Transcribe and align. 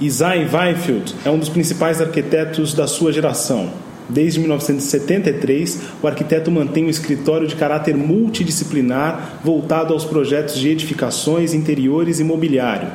Isaiah 0.00 0.48
Weinfeld 0.52 1.14
é 1.24 1.30
um 1.30 1.38
dos 1.38 1.48
principais 1.48 2.00
arquitetos 2.00 2.74
da 2.74 2.84
sua 2.84 3.12
geração. 3.12 3.70
Desde 4.08 4.40
1973, 4.40 5.80
o 6.02 6.06
arquiteto 6.08 6.50
mantém 6.50 6.84
um 6.84 6.90
escritório 6.90 7.46
de 7.46 7.54
caráter 7.54 7.96
multidisciplinar 7.96 9.38
voltado 9.44 9.94
aos 9.94 10.04
projetos 10.04 10.58
de 10.58 10.68
edificações, 10.68 11.54
interiores 11.54 12.18
e 12.18 12.24
mobiliário. 12.24 12.88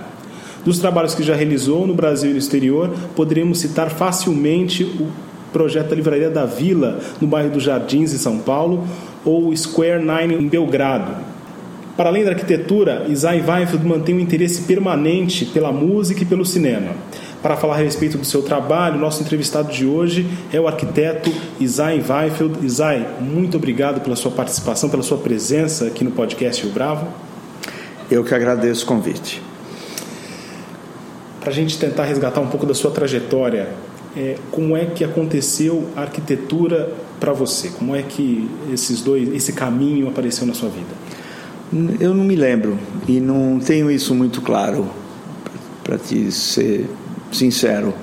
Dos 0.66 0.77
trabalhos 0.77 1.16
que 1.16 1.23
já 1.23 1.35
realizou 1.35 1.88
no 1.88 1.95
Brasil 1.95 2.31
e 2.31 2.34
no 2.34 2.39
exterior, 2.39 2.94
poderíamos 3.16 3.59
citar 3.59 3.89
facilmente 3.89 4.84
o 4.84 5.08
projeto 5.53 5.89
da 5.89 5.95
Livraria 5.95 6.30
da 6.30 6.45
Vila, 6.45 7.00
no 7.22 7.27
bairro 7.27 7.50
dos 7.50 7.63
Jardins, 7.63 8.13
em 8.13 8.17
São 8.17 8.39
Paulo, 8.39 8.86
ou 9.23 9.47
o 9.47 9.58
Square 9.58 10.03
Nine, 10.03 10.36
em 10.36 10.47
Belgrado, 10.50 11.16
para 11.99 12.08
além 12.08 12.23
da 12.23 12.30
arquitetura, 12.30 13.08
Isaiah 13.09 13.44
Weinfeld 13.45 13.85
mantém 13.85 14.16
um 14.16 14.21
interesse 14.21 14.62
permanente 14.62 15.44
pela 15.44 15.70
música 15.70 16.23
e 16.23 16.25
pelo 16.25 16.45
cinema. 16.45 16.94
Para 17.44 17.58
falar 17.58 17.73
a 17.73 17.80
respeito 17.80 18.17
do 18.17 18.23
seu 18.23 18.41
trabalho, 18.41 18.97
nosso 18.97 19.22
entrevistado 19.22 19.69
de 19.69 19.86
hoje 19.86 20.25
é 20.53 20.58
o 20.61 20.66
arquiteto 20.66 21.30
Isaiah 21.59 22.02
Weinfeld. 22.02 22.66
Isaiah, 22.66 23.17
muito 23.19 23.58
obrigado 23.58 24.00
pela 24.00 24.16
sua 24.16 24.31
participação, 24.31 24.89
pela 24.89 25.03
sua 25.03 25.17
presença 25.17 25.88
aqui 25.88 26.06
no 26.06 26.11
podcast 26.11 26.64
Rio 26.64 26.72
Bravo. 26.72 27.06
Eu 28.09 28.23
que 28.23 28.34
agradeço 28.34 28.86
o 28.86 28.88
convite. 28.88 29.41
Para 31.41 31.50
a 31.50 31.53
gente 31.53 31.78
tentar 31.78 32.06
resgatar 32.06 32.39
um 32.39 32.47
pouco 32.47 32.66
da 32.66 32.73
sua 32.73 32.91
trajetória, 32.91 33.67
é, 34.16 34.38
como 34.52 34.78
é 34.78 34.86
que 34.86 35.03
aconteceu 35.03 35.89
a 35.97 36.03
arquitetura 36.03 36.94
para 37.19 37.34
você? 37.34 37.67
Como 37.67 37.94
é 37.94 38.02
que 38.03 38.50
esses 38.72 39.02
dois, 39.02 39.28
esse 39.36 39.52
caminho 39.52 40.08
apareceu 40.08 40.47
na 40.47 40.53
sua 40.53 40.69
vida? 40.69 41.08
Eu 41.72 42.16
não 42.16 42.23
me 42.23 42.36
lembro 42.36 42.80
e 43.08 43.20
não 43.20 43.59
tenho 43.59 43.92
isso 43.92 44.16
muito 44.16 44.42
claro, 44.42 44.88
para 45.84 46.00
te 46.00 46.31
ser 46.31 46.89
sincero. 47.31 47.94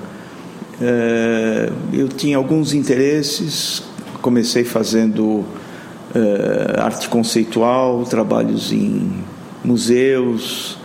É, 0.81 1.69
eu 1.91 2.07
tinha 2.07 2.37
alguns 2.37 2.73
interesses, 2.73 3.83
comecei 4.21 4.63
fazendo 4.63 5.43
é, 6.15 6.79
arte 6.79 7.09
conceitual, 7.09 8.05
trabalhos 8.05 8.71
em 8.71 9.11
museus, 9.65 10.77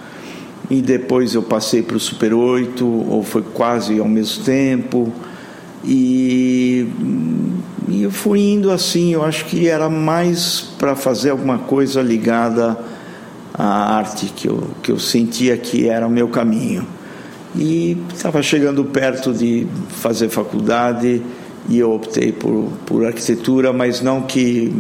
e 0.69 0.83
depois 0.83 1.35
eu 1.35 1.43
passei 1.43 1.83
para 1.83 1.97
o 1.97 2.01
Super 2.01 2.35
8, 2.35 2.85
ou 2.85 3.23
foi 3.23 3.43
quase 3.43 4.01
ao 4.01 4.09
mesmo 4.09 4.43
tempo, 4.43 5.13
e 5.85 6.89
e 7.93 8.05
eu 8.05 8.11
fui 8.11 8.41
indo 8.41 8.71
assim, 8.71 9.13
eu 9.13 9.23
acho 9.23 9.45
que 9.45 9.69
era 9.69 9.91
mais 9.91 10.63
para 10.79 10.97
fazer 10.97 11.29
alguma 11.29 11.59
coisa 11.59 12.01
ligada 12.01 12.75
à 13.53 13.97
arte, 13.97 14.33
que 14.35 14.49
eu, 14.49 14.67
que 14.83 14.91
eu 14.91 14.99
sentia 14.99 15.59
que 15.59 15.91
era 15.91 16.07
o 16.07 16.11
meu 16.11 16.29
caminho. 16.29 16.87
E 17.55 17.99
estava 18.15 18.43
chegando 18.43 18.83
perto 18.83 19.31
de 19.35 19.67
fazer 19.91 20.31
faculdade 20.31 21.21
e 21.69 21.79
eu 21.79 21.93
optei 21.93 22.33
por, 22.33 22.73
por 22.87 23.05
arquitetura, 23.05 23.75
mas 23.75 24.01
não 24.01 24.23
que, 24.23 24.75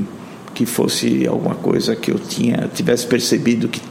que 0.54 0.64
fosse 0.64 1.26
alguma 1.26 1.54
coisa 1.54 1.94
que 1.94 2.10
eu 2.10 2.18
tinha 2.18 2.70
tivesse 2.74 3.06
percebido 3.06 3.68
que, 3.68 3.82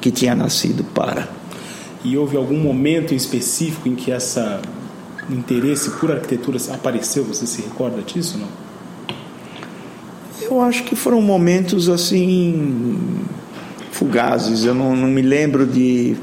que 0.00 0.10
tinha 0.10 0.34
nascido 0.34 0.82
para. 0.94 1.28
E 2.02 2.16
houve 2.16 2.34
algum 2.34 2.58
momento 2.58 3.12
em 3.12 3.16
específico 3.18 3.86
em 3.86 3.94
que 3.94 4.10
essa 4.10 4.62
interesse 5.30 5.90
por 5.90 6.10
arquitetura 6.10 6.58
apareceu? 6.70 7.24
Você 7.24 7.46
se 7.46 7.62
recorda 7.62 8.02
disso, 8.02 8.38
não? 8.38 8.48
Eu 10.40 10.60
acho 10.62 10.84
que 10.84 10.96
foram 10.96 11.20
momentos 11.20 11.88
assim 11.88 12.98
fugazes. 13.92 14.64
Eu 14.64 14.74
não, 14.74 14.96
não 14.96 15.08
me 15.08 15.22
lembro 15.22 15.66
de 15.66 16.16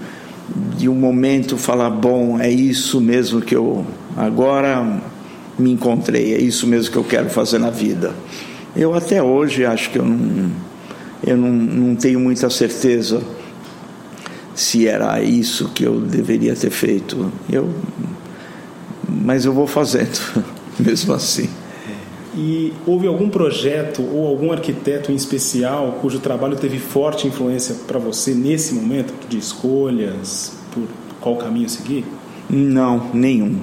de 0.77 0.87
um 0.87 0.95
momento 0.95 1.57
falar 1.57 1.89
bom 1.89 2.39
é 2.39 2.49
isso 2.49 3.01
mesmo 3.01 3.41
que 3.41 3.55
eu 3.55 3.85
agora 4.15 5.01
me 5.57 5.71
encontrei 5.71 6.33
é 6.33 6.37
isso 6.37 6.67
mesmo 6.67 6.91
que 6.91 6.97
eu 6.97 7.03
quero 7.03 7.29
fazer 7.29 7.57
na 7.57 7.69
vida 7.69 8.13
eu 8.75 8.93
até 8.93 9.23
hoje 9.23 9.65
acho 9.65 9.89
que 9.89 9.97
eu 9.97 10.05
não 10.05 10.51
eu 11.25 11.35
não, 11.35 11.49
não 11.49 11.95
tenho 11.95 12.19
muita 12.19 12.49
certeza 12.49 13.21
se 14.53 14.87
era 14.87 15.19
isso 15.21 15.69
que 15.73 15.83
eu 15.83 15.99
deveria 15.99 16.55
ter 16.55 16.69
feito 16.69 17.31
eu 17.49 17.73
mas 19.25 19.43
eu 19.43 19.51
vou 19.51 19.65
fazendo, 19.65 20.19
mesmo 20.79 21.13
assim. 21.13 21.49
E 22.37 22.73
houve 22.85 23.07
algum 23.07 23.29
projeto 23.29 24.01
ou 24.01 24.27
algum 24.27 24.51
arquiteto 24.51 25.11
em 25.11 25.15
especial 25.15 25.99
cujo 26.01 26.19
trabalho 26.19 26.55
teve 26.57 26.77
forte 26.77 27.27
influência 27.27 27.75
para 27.87 27.97
você 27.97 28.33
nesse 28.33 28.73
momento 28.73 29.13
de 29.27 29.37
escolhas, 29.37 30.53
por 30.71 30.83
qual 31.21 31.37
caminho 31.37 31.69
seguir? 31.69 32.05
Não, 32.49 33.09
nenhum. 33.13 33.57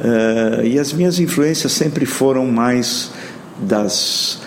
Uh, 0.00 0.64
e 0.64 0.78
as 0.78 0.92
minhas 0.92 1.20
influências 1.20 1.72
sempre 1.72 2.04
foram 2.04 2.46
mais 2.46 3.12
das 3.58 4.42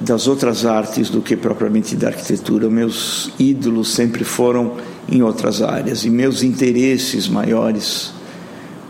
das 0.00 0.26
outras 0.26 0.66
artes 0.66 1.08
do 1.08 1.20
que 1.20 1.36
propriamente 1.36 1.94
da 1.94 2.08
arquitetura. 2.08 2.68
Meus 2.68 3.30
ídolos 3.38 3.94
sempre 3.94 4.24
foram 4.24 4.72
em 5.08 5.22
outras 5.22 5.62
áreas 5.62 6.04
e 6.04 6.10
meus 6.10 6.42
interesses 6.42 7.28
maiores 7.28 8.12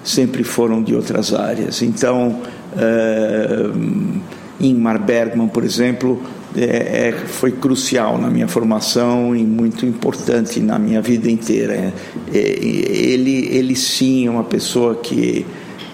sempre 0.04 0.42
foram 0.42 0.82
de 0.82 0.94
outras 0.94 1.34
áreas. 1.34 1.82
Então, 1.82 2.41
uh, 2.75 4.20
Ingmar 4.60 5.03
Bergman, 5.03 5.48
por 5.48 5.64
exemplo, 5.64 6.20
é, 6.56 7.09
é, 7.09 7.12
foi 7.12 7.53
crucial 7.53 8.19
na 8.19 8.28
minha 8.28 8.48
formação 8.48 9.37
e 9.37 9.44
muito 9.44 9.87
importante 9.87 10.60
na 10.60 10.78
minha 10.78 11.00
vida 11.00 11.31
inteira. 11.31 11.92
É, 12.32 12.38
ele, 12.38 13.48
ele 13.53 13.76
sim 13.76 14.26
é 14.26 14.31
uma 14.31 14.44
pessoa 14.44 14.97
que, 14.97 15.47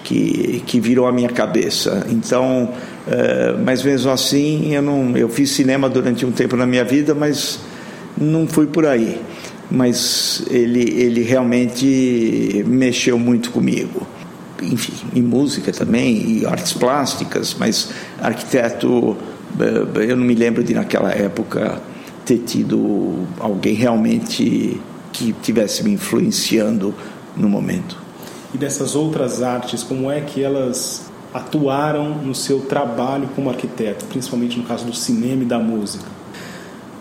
que, 0.03 0.63
que 0.65 0.79
virou 0.79 1.07
a 1.07 1.11
minha 1.11 1.29
cabeça. 1.29 2.07
Então, 2.09 2.69
uh, 3.07 3.63
mas 3.63 3.83
mesmo 3.83 4.11
assim, 4.11 4.73
eu, 4.73 4.81
não, 4.81 5.15
eu 5.17 5.29
fiz 5.29 5.51
cinema 5.51 5.89
durante 5.89 6.25
um 6.25 6.31
tempo 6.31 6.55
na 6.55 6.65
minha 6.65 6.83
vida, 6.83 7.13
mas 7.13 7.59
não 8.17 8.47
fui 8.47 8.65
por 8.65 8.85
aí 8.85 9.19
mas 9.69 10.43
ele, 10.49 10.81
ele 10.81 11.21
realmente 11.23 12.63
mexeu 12.67 13.17
muito 13.17 13.51
comigo. 13.51 14.05
Enfim, 14.61 14.93
em 15.13 15.21
música 15.21 15.71
também, 15.71 16.39
e 16.39 16.45
artes 16.45 16.73
plásticas, 16.73 17.55
mas 17.59 17.89
arquiteto, 18.21 19.17
eh, 19.59 20.09
eu 20.09 20.15
não 20.15 20.23
me 20.23 20.33
lembro 20.33 20.63
de 20.63 20.73
naquela 20.73 21.11
época 21.11 21.81
ter 22.25 22.39
tido 22.39 23.27
alguém 23.39 23.73
realmente 23.73 24.79
que 25.11 25.33
tivesse 25.41 25.83
me 25.83 25.91
influenciando 25.91 26.93
no 27.35 27.49
momento. 27.49 27.97
E 28.53 28.57
dessas 28.57 28.95
outras 28.95 29.41
artes, 29.41 29.83
como 29.83 30.09
é 30.09 30.21
que 30.21 30.41
elas 30.41 31.09
atuaram 31.33 32.15
no 32.15 32.33
seu 32.33 32.61
trabalho 32.61 33.29
como 33.35 33.49
arquiteto, 33.49 34.05
principalmente 34.05 34.57
no 34.57 34.63
caso 34.63 34.85
do 34.85 34.95
cinema 34.95 35.43
e 35.43 35.45
da 35.45 35.59
música? 35.59 36.05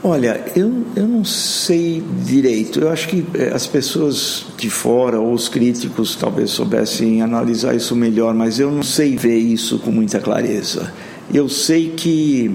Olha, 0.06 0.38
eu, 0.54 0.84
eu 0.94 1.09
não 1.09 1.25
sei 1.25 2.04
direito. 2.26 2.78
Eu 2.78 2.91
acho 2.91 3.09
que 3.09 3.25
eh, 3.32 3.50
as 3.54 3.66
pessoas 3.66 4.44
de 4.59 4.69
fora, 4.69 5.19
ou 5.19 5.32
os 5.32 5.49
críticos, 5.49 6.14
talvez 6.14 6.50
soubessem 6.50 7.23
analisar 7.23 7.75
isso 7.75 7.96
melhor, 7.96 8.34
mas 8.34 8.61
eu 8.61 8.70
não 8.70 8.82
sei 8.82 9.17
ver 9.17 9.38
isso 9.38 9.79
com 9.79 9.90
muita 9.90 10.20
clareza. 10.20 10.93
Eu 11.32 11.49
sei 11.49 11.94
que, 11.96 12.55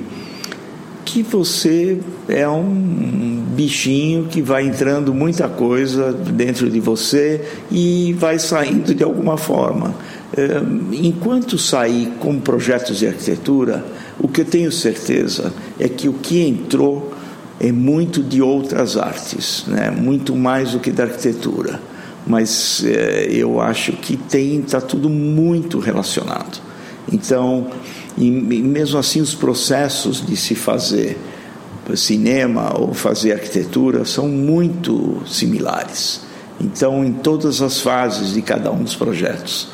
que 1.03 1.23
você 1.23 1.97
é 2.27 2.47
um 2.47 3.43
bichinho 3.55 4.25
que 4.25 4.43
vai 4.43 4.67
entrando 4.67 5.11
muita 5.11 5.49
coisa 5.49 6.13
dentro 6.13 6.69
de 6.69 6.79
você 6.79 7.43
e 7.71 8.13
vai 8.13 8.37
saindo 8.37 8.93
de 8.93 9.03
alguma 9.03 9.37
forma. 9.37 9.95
Eh, 10.37 10.61
enquanto 10.91 11.57
sair 11.57 12.11
com 12.19 12.39
projetos 12.39 12.99
de 12.99 13.07
arquitetura, 13.07 13.83
o 14.19 14.27
que 14.27 14.41
eu 14.41 14.45
tenho 14.45 14.71
certeza 14.71 15.51
é 15.79 15.89
que 15.89 16.07
o 16.07 16.13
que 16.13 16.41
entrou 16.41 17.17
é 17.59 17.71
muito 17.71 18.23
de 18.23 18.41
outras 18.41 18.97
artes, 18.97 19.65
né? 19.67 19.91
muito 19.91 20.35
mais 20.35 20.71
do 20.71 20.79
que 20.79 20.91
da 20.91 21.03
arquitetura. 21.03 21.79
Mas 22.25 22.83
é, 22.85 23.27
eu 23.31 23.59
acho 23.59 23.93
que 23.93 24.15
tem 24.15 24.59
está 24.59 24.79
tudo 24.79 25.09
muito 25.09 25.79
relacionado. 25.79 26.61
Então, 27.11 27.67
e, 28.17 28.27
e 28.27 28.61
mesmo 28.61 28.99
assim, 28.99 29.21
os 29.21 29.33
processos 29.33 30.25
de 30.25 30.35
se 30.35 30.55
fazer 30.55 31.17
cinema 31.95 32.79
ou 32.79 32.93
fazer 32.93 33.33
arquitetura 33.33 34.05
são 34.05 34.27
muito 34.27 35.23
similares. 35.25 36.21
Então, 36.61 37.03
em 37.03 37.13
todas 37.13 37.63
as 37.63 37.81
fases 37.81 38.33
de 38.33 38.43
cada 38.43 38.71
um 38.71 38.83
dos 38.83 38.95
projetos. 38.95 39.69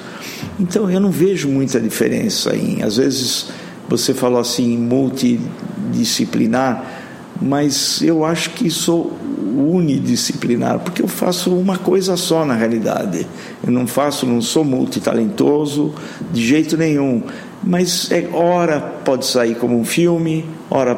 Então 0.59 0.89
eu 0.89 0.99
não 0.99 1.11
vejo 1.11 1.47
muita 1.49 1.79
diferença 1.79 2.55
em, 2.55 2.81
às 2.83 2.97
vezes 2.97 3.47
você 3.89 4.13
falou 4.13 4.39
assim 4.39 4.77
multidisciplinar, 4.77 6.94
mas 7.41 8.01
eu 8.01 8.23
acho 8.23 8.51
que 8.51 8.69
sou 8.69 9.11
unidisciplinar, 9.55 10.79
porque 10.79 11.01
eu 11.01 11.07
faço 11.07 11.55
uma 11.55 11.77
coisa 11.77 12.17
só 12.17 12.45
na 12.45 12.53
realidade. 12.53 13.27
Eu 13.65 13.71
não 13.71 13.87
faço, 13.87 14.25
não 14.25 14.41
sou 14.41 14.63
multitalentoso 14.63 15.93
de 16.31 16.45
jeito 16.45 16.77
nenhum, 16.77 17.23
mas 17.63 18.11
é 18.11 18.29
hora 18.33 18.79
pode 18.79 19.25
sair 19.25 19.55
como 19.55 19.79
um 19.79 19.85
filme, 19.85 20.45
hora 20.69 20.95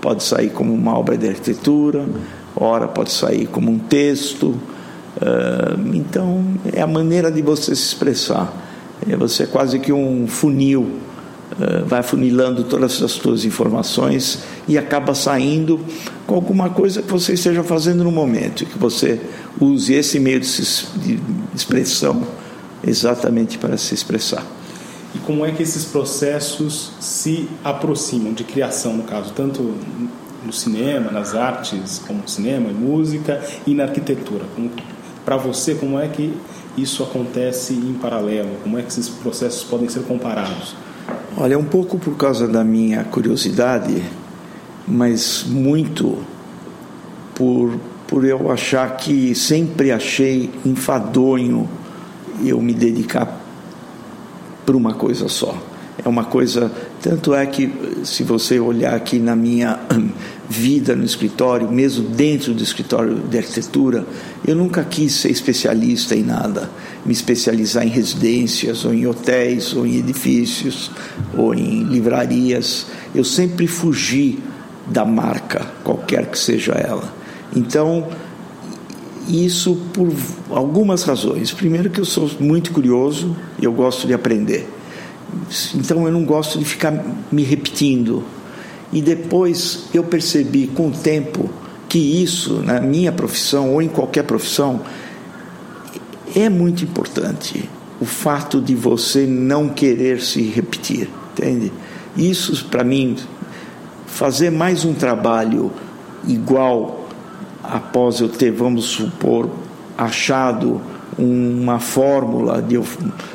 pode 0.00 0.22
sair 0.22 0.50
como 0.50 0.72
uma 0.72 0.98
obra 0.98 1.16
de 1.16 1.28
arquitetura, 1.28 2.06
hora 2.54 2.86
pode 2.86 3.12
sair 3.12 3.46
como 3.46 3.70
um 3.70 3.78
texto. 3.78 4.54
Uh, 5.16 5.94
então 5.94 6.44
é 6.72 6.82
a 6.82 6.86
maneira 6.86 7.30
de 7.30 7.40
você 7.40 7.74
se 7.74 7.82
expressar. 7.82 8.52
É 9.08 9.16
você 9.16 9.44
é 9.44 9.46
quase 9.46 9.78
que 9.78 9.92
um 9.92 10.26
funil 10.26 10.98
vai 11.86 12.02
funilando 12.02 12.64
todas 12.64 13.00
as 13.02 13.12
suas 13.12 13.44
informações 13.44 14.40
e 14.66 14.76
acaba 14.76 15.14
saindo 15.14 15.80
com 16.26 16.34
alguma 16.34 16.70
coisa 16.70 17.02
que 17.02 17.10
você 17.10 17.34
esteja 17.34 17.62
fazendo 17.62 18.02
no 18.02 18.10
momento, 18.10 18.66
que 18.66 18.78
você 18.78 19.20
use 19.60 19.92
esse 19.94 20.18
meio 20.18 20.40
de, 20.40 20.48
de 20.48 21.20
expressão 21.54 22.22
exatamente 22.86 23.58
para 23.58 23.76
se 23.76 23.94
expressar. 23.94 24.44
E 25.14 25.18
como 25.18 25.46
é 25.46 25.52
que 25.52 25.62
esses 25.62 25.84
processos 25.84 26.92
se 26.98 27.48
aproximam 27.62 28.32
de 28.32 28.42
criação, 28.42 28.96
no 28.96 29.04
caso, 29.04 29.32
tanto 29.32 29.74
no 30.44 30.52
cinema, 30.52 31.10
nas 31.10 31.34
artes, 31.34 32.02
como 32.04 32.28
cinema 32.28 32.68
e 32.68 32.74
música, 32.74 33.40
e 33.66 33.74
na 33.74 33.84
arquitetura? 33.84 34.44
Para 35.24 35.36
você, 35.36 35.74
como 35.76 35.98
é 35.98 36.08
que 36.08 36.34
isso 36.76 37.02
acontece 37.04 37.72
em 37.72 37.94
paralelo? 37.94 38.50
Como 38.62 38.76
é 38.76 38.82
que 38.82 38.88
esses 38.88 39.08
processos 39.08 39.62
podem 39.62 39.88
ser 39.88 40.02
comparados? 40.02 40.74
Olha, 41.36 41.58
um 41.58 41.64
pouco 41.64 41.98
por 41.98 42.16
causa 42.16 42.46
da 42.46 42.62
minha 42.62 43.02
curiosidade, 43.02 44.04
mas 44.86 45.44
muito 45.44 46.18
por, 47.34 47.72
por 48.06 48.24
eu 48.24 48.52
achar 48.52 48.96
que 48.96 49.34
sempre 49.34 49.90
achei 49.90 50.48
enfadonho 50.64 51.68
eu 52.44 52.60
me 52.62 52.72
dedicar 52.72 53.40
para 54.64 54.76
uma 54.76 54.94
coisa 54.94 55.28
só. 55.28 55.60
É 56.04 56.08
uma 56.08 56.24
coisa. 56.24 56.70
Tanto 57.02 57.34
é 57.34 57.44
que, 57.46 57.68
se 58.04 58.22
você 58.22 58.60
olhar 58.60 58.94
aqui 58.94 59.18
na 59.18 59.34
minha 59.34 59.80
vida 60.48 60.94
no 60.94 61.04
escritório, 61.04 61.70
mesmo 61.70 62.08
dentro 62.08 62.52
do 62.52 62.62
escritório 62.62 63.16
de 63.16 63.38
arquitetura, 63.38 64.06
eu 64.46 64.54
nunca 64.54 64.84
quis 64.84 65.12
ser 65.12 65.30
especialista 65.30 66.14
em 66.14 66.22
nada, 66.22 66.70
me 67.04 67.12
especializar 67.12 67.86
em 67.86 67.90
residências, 67.90 68.84
ou 68.84 68.92
em 68.92 69.06
hotéis, 69.06 69.74
ou 69.74 69.86
em 69.86 69.96
edifícios, 69.96 70.90
ou 71.36 71.54
em 71.54 71.84
livrarias. 71.84 72.86
Eu 73.14 73.24
sempre 73.24 73.66
fugi 73.66 74.38
da 74.86 75.04
marca, 75.04 75.66
qualquer 75.82 76.26
que 76.26 76.38
seja 76.38 76.72
ela. 76.72 77.12
Então, 77.56 78.08
isso 79.28 79.76
por 79.92 80.12
algumas 80.50 81.04
razões. 81.04 81.52
Primeiro, 81.52 81.88
que 81.88 82.00
eu 82.00 82.04
sou 82.04 82.30
muito 82.38 82.70
curioso 82.72 83.34
e 83.58 83.64
eu 83.64 83.72
gosto 83.72 84.06
de 84.06 84.12
aprender. 84.12 84.68
Então, 85.74 86.06
eu 86.06 86.12
não 86.12 86.24
gosto 86.24 86.58
de 86.58 86.64
ficar 86.64 87.02
me 87.32 87.42
repetindo 87.42 88.22
e 88.94 89.02
depois 89.02 89.86
eu 89.92 90.04
percebi 90.04 90.68
com 90.68 90.86
o 90.86 90.92
tempo 90.92 91.50
que 91.88 91.98
isso, 91.98 92.62
na 92.62 92.80
minha 92.80 93.10
profissão 93.10 93.72
ou 93.72 93.82
em 93.82 93.88
qualquer 93.88 94.22
profissão, 94.22 94.82
é 96.34 96.48
muito 96.48 96.84
importante. 96.84 97.68
O 98.00 98.04
fato 98.04 98.60
de 98.60 98.74
você 98.74 99.26
não 99.26 99.68
querer 99.68 100.20
se 100.20 100.42
repetir, 100.42 101.10
entende? 101.32 101.72
Isso, 102.16 102.66
para 102.66 102.84
mim, 102.84 103.16
fazer 104.06 104.50
mais 104.50 104.84
um 104.84 104.94
trabalho 104.94 105.72
igual 106.28 107.08
após 107.64 108.20
eu 108.20 108.28
ter, 108.28 108.52
vamos 108.52 108.84
supor, 108.84 109.50
achado 109.98 110.80
uma 111.18 111.80
fórmula, 111.80 112.62
de, 112.62 112.80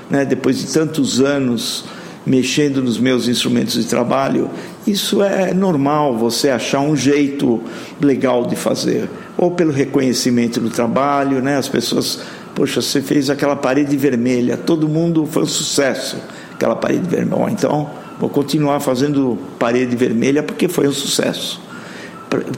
né, 0.10 0.24
depois 0.24 0.58
de 0.58 0.68
tantos 0.72 1.20
anos 1.20 1.84
mexendo 2.26 2.82
nos 2.82 3.00
meus 3.00 3.28
instrumentos 3.28 3.74
de 3.74 3.86
trabalho, 3.86 4.50
isso 4.88 5.22
é 5.22 5.54
normal, 5.54 6.18
você 6.18 6.50
achar 6.50 6.80
um 6.80 6.96
jeito 6.96 7.62
legal 8.02 8.46
de 8.46 8.56
fazer, 8.56 9.10
ou 9.38 9.52
pelo 9.52 9.72
reconhecimento 9.72 10.60
do 10.60 10.70
trabalho, 10.70 11.42
né? 11.42 11.58
As 11.58 11.68
pessoas, 11.68 12.20
poxa, 12.56 12.82
você 12.82 13.02
fez 13.02 13.30
aquela 13.30 13.56
parede 13.56 13.96
vermelha, 13.98 14.58
todo 14.58 14.88
mundo 14.88 15.26
foi 15.26 15.44
um 15.44 15.48
sucesso, 15.48 16.18
aquela 16.54 16.76
parede 16.76 17.08
vermelha. 17.08 17.50
Então, 17.50 17.90
vou 18.20 18.30
continuar 18.30 18.80
fazendo 18.80 19.38
parede 19.58 19.96
vermelha 19.96 20.42
porque 20.42 20.68
foi 20.68 20.88
um 20.88 20.94
sucesso. 20.94 21.62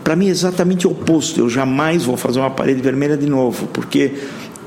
Para 0.03 0.15
mim 0.15 0.27
é 0.27 0.31
exatamente 0.31 0.85
o 0.85 0.91
oposto, 0.91 1.39
eu 1.39 1.49
jamais 1.49 2.03
vou 2.03 2.17
fazer 2.17 2.39
uma 2.39 2.51
parede 2.51 2.81
vermelha 2.81 3.15
de 3.17 3.27
novo, 3.27 3.67
porque 3.67 4.13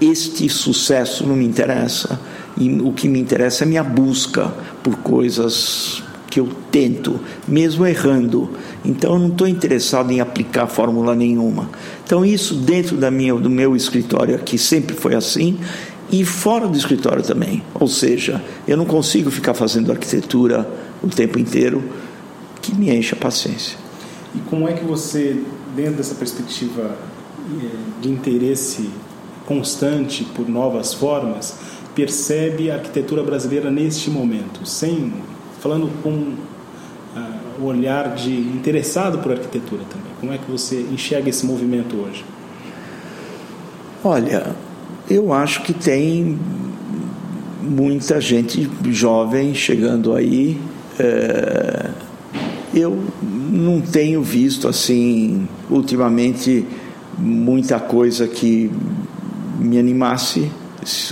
este 0.00 0.48
sucesso 0.48 1.26
não 1.26 1.36
me 1.36 1.44
interessa 1.44 2.18
e 2.56 2.80
o 2.80 2.92
que 2.92 3.08
me 3.08 3.18
interessa 3.18 3.64
é 3.64 3.66
minha 3.66 3.84
busca 3.84 4.52
por 4.82 4.96
coisas 4.98 6.02
que 6.34 6.40
eu 6.40 6.48
tento, 6.68 7.20
mesmo 7.46 7.86
errando. 7.86 8.50
Então 8.84 9.12
eu 9.12 9.20
não 9.20 9.28
estou 9.28 9.46
interessado 9.46 10.10
em 10.10 10.18
aplicar 10.18 10.66
fórmula 10.66 11.14
nenhuma. 11.14 11.70
Então 12.04 12.24
isso 12.24 12.56
dentro 12.56 12.96
da 12.96 13.08
minha, 13.08 13.32
do 13.36 13.48
meu 13.48 13.76
escritório 13.76 14.34
aqui 14.34 14.58
sempre 14.58 14.96
foi 14.96 15.14
assim 15.14 15.60
e 16.10 16.24
fora 16.24 16.66
do 16.66 16.76
escritório 16.76 17.22
também. 17.22 17.62
Ou 17.72 17.86
seja, 17.86 18.42
eu 18.66 18.76
não 18.76 18.84
consigo 18.84 19.30
ficar 19.30 19.54
fazendo 19.54 19.92
arquitetura 19.92 20.68
o 21.00 21.06
tempo 21.06 21.38
inteiro 21.38 21.84
que 22.60 22.74
me 22.74 22.90
enche 22.90 23.14
a 23.14 23.16
paciência. 23.16 23.78
E 24.34 24.38
como 24.50 24.68
é 24.68 24.72
que 24.72 24.84
você, 24.84 25.40
dentro 25.76 25.98
dessa 25.98 26.16
perspectiva 26.16 26.98
eh, 27.48 27.68
de 28.02 28.08
interesse 28.08 28.90
constante 29.46 30.24
por 30.34 30.48
novas 30.48 30.92
formas, 30.92 31.54
percebe 31.94 32.72
a 32.72 32.74
arquitetura 32.74 33.22
brasileira 33.22 33.70
neste 33.70 34.10
momento, 34.10 34.66
sem 34.66 35.12
falando 35.64 35.90
com 36.02 36.10
uh, 36.10 37.62
o 37.62 37.64
olhar 37.64 38.14
de 38.14 38.30
interessado 38.30 39.20
por 39.20 39.32
arquitetura 39.32 39.80
também. 39.88 40.12
Como 40.20 40.30
é 40.30 40.36
que 40.36 40.50
você 40.50 40.86
enxerga 40.92 41.30
esse 41.30 41.46
movimento 41.46 41.96
hoje? 41.96 42.22
Olha, 44.04 44.54
eu 45.08 45.32
acho 45.32 45.62
que 45.62 45.72
tem 45.72 46.38
muita 47.62 48.20
gente 48.20 48.70
jovem 48.90 49.54
chegando 49.54 50.14
aí. 50.14 50.60
É, 50.98 51.88
eu 52.74 53.02
não 53.22 53.80
tenho 53.80 54.22
visto 54.22 54.68
assim 54.68 55.48
ultimamente 55.70 56.66
muita 57.16 57.80
coisa 57.80 58.28
que 58.28 58.70
me 59.58 59.78
animasse 59.78 60.50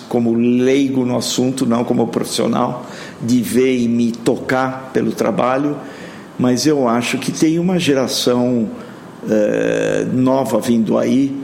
como 0.09 0.35
leigo 0.35 1.05
no 1.05 1.17
assunto, 1.17 1.67
não 1.67 1.85
como 1.85 2.07
profissional, 2.09 2.87
de 3.21 3.41
ver 3.41 3.79
e 3.79 3.89
me 3.89 4.13
tocar 4.13 4.91
pelo 4.93 5.13
trabalho, 5.13 5.77
mas 6.39 6.67
eu 6.67 6.89
acho 6.89 7.19
que 7.19 7.31
tem 7.33 7.59
uma 7.59 7.79
geração 7.79 8.69
eh, 9.29 10.07
nova 10.13 10.61
vindo 10.61 10.99
aí, 10.99 11.35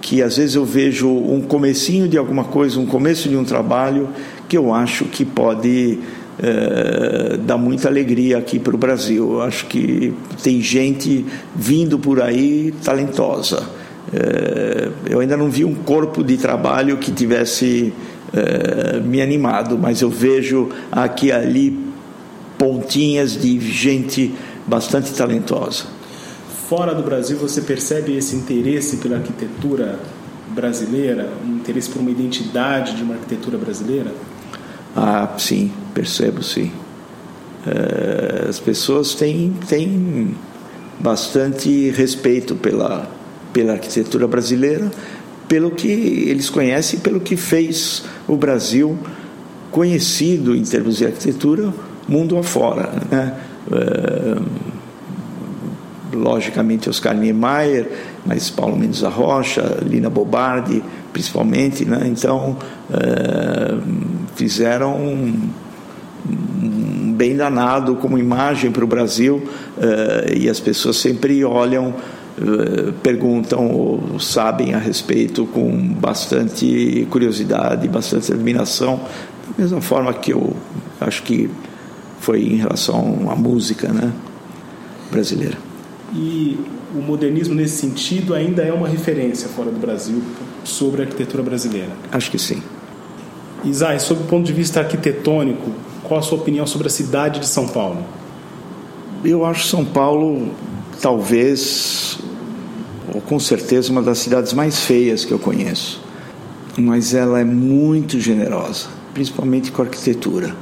que 0.00 0.22
às 0.22 0.36
vezes 0.36 0.54
eu 0.54 0.64
vejo 0.64 1.08
um 1.08 1.40
comecinho 1.40 2.08
de 2.08 2.16
alguma 2.16 2.44
coisa, 2.44 2.78
um 2.78 2.86
começo 2.86 3.28
de 3.28 3.36
um 3.36 3.44
trabalho, 3.44 4.08
que 4.48 4.56
eu 4.56 4.72
acho 4.72 5.04
que 5.04 5.24
pode 5.24 5.98
eh, 6.40 7.38
dar 7.44 7.58
muita 7.58 7.88
alegria 7.88 8.38
aqui 8.38 8.58
para 8.58 8.74
o 8.74 8.78
Brasil. 8.78 9.34
Eu 9.34 9.42
acho 9.42 9.66
que 9.66 10.14
tem 10.42 10.60
gente 10.60 11.24
vindo 11.54 11.98
por 11.98 12.22
aí 12.22 12.74
talentosa 12.82 13.77
eu 15.08 15.20
ainda 15.20 15.36
não 15.36 15.50
vi 15.50 15.64
um 15.64 15.74
corpo 15.74 16.22
de 16.22 16.36
trabalho 16.36 16.96
que 16.96 17.12
tivesse 17.12 17.92
é, 18.32 19.00
me 19.00 19.20
animado, 19.20 19.78
mas 19.78 20.00
eu 20.00 20.10
vejo 20.10 20.68
aqui 20.90 21.26
e 21.26 21.32
ali 21.32 21.88
pontinhas 22.56 23.40
de 23.40 23.58
gente 23.60 24.34
bastante 24.66 25.12
talentosa. 25.12 25.84
Fora 26.68 26.94
do 26.94 27.02
Brasil, 27.02 27.38
você 27.38 27.62
percebe 27.62 28.16
esse 28.16 28.36
interesse 28.36 28.98
pela 28.98 29.16
arquitetura 29.16 29.98
brasileira, 30.48 31.30
um 31.46 31.56
interesse 31.56 31.88
por 31.88 32.00
uma 32.00 32.10
identidade 32.10 32.94
de 32.94 33.02
uma 33.02 33.14
arquitetura 33.14 33.56
brasileira? 33.56 34.12
Ah, 34.94 35.34
sim, 35.38 35.70
percebo 35.94 36.42
sim. 36.42 36.70
É, 37.66 38.46
as 38.48 38.58
pessoas 38.58 39.14
têm, 39.14 39.54
têm 39.68 40.34
bastante 40.98 41.90
respeito 41.90 42.54
pela 42.54 43.08
pela 43.58 43.72
arquitetura 43.72 44.28
brasileira, 44.28 44.88
pelo 45.48 45.72
que 45.72 45.88
eles 45.88 46.48
conhecem, 46.48 47.00
pelo 47.00 47.18
que 47.18 47.36
fez 47.36 48.04
o 48.28 48.36
Brasil 48.36 48.96
conhecido 49.72 50.54
em 50.54 50.62
termos 50.62 50.98
de 50.98 51.06
arquitetura 51.06 51.74
mundo 52.06 52.38
afora. 52.38 52.88
Né? 53.10 53.34
Logicamente 56.12 56.88
Oscar 56.88 57.16
Niemeyer, 57.16 57.90
mas 58.24 58.48
Paulo 58.48 58.76
Mendes 58.76 59.00
da 59.00 59.08
Rocha, 59.08 59.78
Lina 59.82 60.08
Bobardi, 60.08 60.80
principalmente. 61.12 61.84
Né? 61.84 62.02
Então, 62.06 62.56
fizeram 64.36 64.94
um, 64.94 65.50
bem 67.16 67.36
danado 67.36 67.96
como 67.96 68.16
imagem 68.18 68.70
para 68.70 68.84
o 68.84 68.86
Brasil 68.86 69.42
e 70.32 70.48
as 70.48 70.60
pessoas 70.60 70.96
sempre 70.96 71.44
olham, 71.44 71.94
perguntam 73.02 73.70
ou 73.70 74.20
sabem 74.20 74.74
a 74.74 74.78
respeito 74.78 75.46
com 75.46 75.70
bastante 75.94 77.06
curiosidade, 77.10 77.88
bastante 77.88 78.32
admiração, 78.32 79.00
da 79.48 79.62
mesma 79.62 79.80
forma 79.80 80.12
que 80.14 80.32
eu 80.32 80.54
acho 81.00 81.22
que 81.22 81.50
foi 82.20 82.42
em 82.42 82.56
relação 82.56 83.30
à 83.30 83.36
música 83.36 83.88
né, 83.92 84.12
brasileira. 85.10 85.56
E 86.14 86.58
o 86.94 87.00
modernismo, 87.00 87.54
nesse 87.54 87.76
sentido, 87.76 88.34
ainda 88.34 88.62
é 88.62 88.72
uma 88.72 88.88
referência 88.88 89.48
fora 89.48 89.70
do 89.70 89.78
Brasil 89.78 90.22
sobre 90.64 91.02
a 91.02 91.04
arquitetura 91.04 91.42
brasileira? 91.42 91.90
Acho 92.10 92.30
que 92.30 92.38
sim. 92.38 92.62
Isai, 93.64 93.98
sob 93.98 94.22
o 94.22 94.24
ponto 94.24 94.46
de 94.46 94.52
vista 94.52 94.80
arquitetônico, 94.80 95.70
qual 96.04 96.20
a 96.20 96.22
sua 96.22 96.38
opinião 96.38 96.66
sobre 96.66 96.86
a 96.86 96.90
cidade 96.90 97.40
de 97.40 97.46
São 97.46 97.68
Paulo? 97.68 98.04
Eu 99.24 99.44
acho 99.44 99.66
São 99.66 99.84
Paulo, 99.84 100.48
talvez, 101.02 102.18
com 103.26 103.38
certeza, 103.38 103.90
uma 103.90 104.02
das 104.02 104.18
cidades 104.18 104.52
mais 104.52 104.80
feias 104.80 105.24
que 105.24 105.32
eu 105.32 105.38
conheço. 105.38 106.00
Mas 106.76 107.14
ela 107.14 107.40
é 107.40 107.44
muito 107.44 108.20
generosa, 108.20 108.88
principalmente 109.12 109.72
com 109.72 109.82
a 109.82 109.84
arquitetura. 109.84 110.54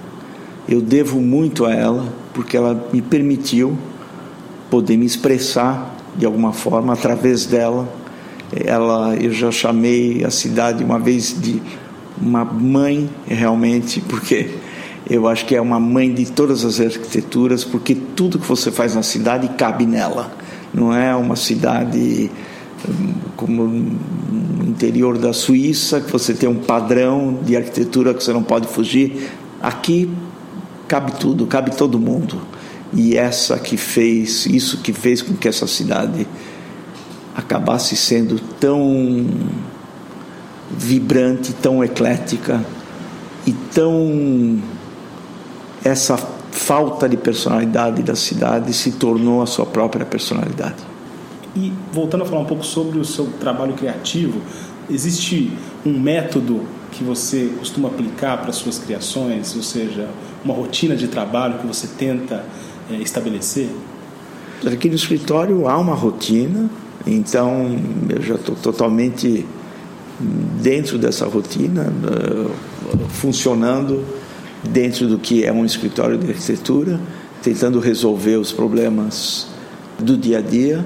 Eu 0.69 0.81
devo 0.81 1.21
muito 1.21 1.65
a 1.65 1.73
ela, 1.73 2.13
porque 2.33 2.57
ela 2.57 2.89
me 2.93 3.03
permitiu 3.03 3.77
poder 4.71 4.97
me 4.97 5.07
expressar 5.07 5.95
de 6.17 6.27
alguma 6.27 6.53
forma 6.53 6.93
através 6.93 7.47
dela. 7.47 7.89
Ela, 8.53 9.15
eu 9.17 9.33
já 9.33 9.51
chamei 9.51 10.25
a 10.25 10.31
cidade 10.31 10.83
uma 10.83 10.99
vez 10.99 11.35
de 11.41 11.61
uma 12.21 12.45
mãe 12.45 13.09
realmente, 13.27 14.01
porque 14.01 14.51
eu 15.09 15.29
acho 15.29 15.45
que 15.47 15.55
é 15.55 15.61
uma 15.61 15.79
mãe 15.79 16.13
de 16.13 16.31
todas 16.33 16.65
as 16.65 16.81
arquiteturas, 16.81 17.65
porque 17.65 17.95
tudo 17.95 18.39
que 18.39 18.47
você 18.47 18.73
faz 18.73 18.95
na 18.95 19.03
cidade 19.03 19.49
cabe 19.57 19.87
nela. 19.87 20.33
Não 20.77 20.95
é 20.95 21.17
uma 21.17 21.37
cidade 21.37 22.31
hum, 22.87 23.15
como 23.35 23.67
no 23.67 24.69
interior 24.69 25.17
da 25.17 25.33
Suíça, 25.33 26.03
que 26.03 26.13
você 26.13 26.35
tem 26.35 26.47
um 26.47 26.57
padrão 26.57 27.39
de 27.43 27.57
arquitetura 27.57 28.13
que 28.13 28.23
você 28.23 28.31
não 28.31 28.43
pode 28.43 28.69
fugir. 28.69 29.31
Aqui 29.63 30.11
cabe 30.87 31.13
tudo, 31.13 31.47
cabe 31.47 31.75
todo 31.75 31.99
mundo. 31.99 32.39
E 32.93 33.17
essa 33.17 33.59
que 33.59 33.79
fez, 33.79 34.45
isso 34.45 34.83
que 34.83 34.93
fez 34.93 35.23
com 35.23 35.35
que 35.35 35.49
essa 35.49 35.67
cidade 35.67 36.29
acabasse 37.35 37.97
sendo 37.97 38.39
tão 38.61 39.27
vibrante, 40.71 41.55
tão 41.55 41.83
eclética 41.83 42.63
e 43.47 43.53
tão 43.53 44.59
essa 45.83 46.36
falta 46.57 47.07
de 47.09 47.17
personalidade 47.17 48.03
da 48.03 48.17
cidade 48.17 48.73
se 48.73 48.93
tornou 48.93 49.43
a 49.43 49.47
sua 49.47 49.67
própria 49.67 50.07
personalidade. 50.07 50.83
E 51.55 51.73
voltando 51.93 52.23
a 52.23 52.27
falar 52.27 52.41
um 52.41 52.47
pouco 52.47 52.65
sobre 52.65 52.99
o 52.99 53.05
seu 53.05 53.27
trabalho 53.39 53.75
criativo, 53.75 54.41
existe 54.91 55.53
um 55.85 55.99
método 55.99 56.63
que 56.91 57.05
você 57.05 57.53
costuma 57.59 57.89
aplicar 57.89 58.39
para 58.39 58.53
suas 58.53 58.79
criações, 58.79 59.55
ou 59.55 59.63
seja, 59.63 60.09
uma 60.45 60.55
rotina 60.55 60.97
de 60.97 61.09
trabalho 61.09 61.59
que 61.59 61.67
você 61.67 61.87
tenta 61.87 62.45
é, 62.91 62.95
estabelecer? 62.95 63.69
Aqui 64.67 64.89
no 64.89 64.95
escritório 64.95 65.69
há 65.69 65.77
uma 65.77 65.95
rotina, 65.95 66.71
então 67.07 67.79
eu 68.09 68.23
já 68.23 68.35
estou 68.37 68.57
totalmente 68.57 69.47
dentro 70.63 70.99
dessa 70.99 71.27
rotina, 71.27 71.93
uh, 72.03 72.51
funcionando 73.11 74.03
dentro 74.63 75.07
do 75.07 75.19
que 75.19 75.45
é 75.45 75.53
um 75.53 75.65
escritório 75.65 76.19
de 76.19 76.31
arquitetura, 76.31 77.01
tentando 77.43 77.79
resolver 77.79 78.37
os 78.37 78.53
problemas 78.53 79.47
do 79.99 80.17
dia 80.17 80.39
a 80.39 80.41
dia. 80.41 80.85